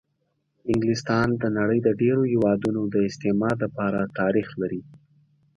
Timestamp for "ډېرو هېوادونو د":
2.01-2.95